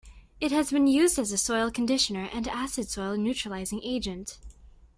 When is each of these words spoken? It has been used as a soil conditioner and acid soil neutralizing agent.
It 0.39 0.51
has 0.51 0.71
been 0.71 0.87
used 0.87 1.19
as 1.19 1.31
a 1.31 1.37
soil 1.37 1.69
conditioner 1.69 2.27
and 2.33 2.47
acid 2.47 2.89
soil 2.89 3.15
neutralizing 3.17 3.83
agent. 3.83 4.39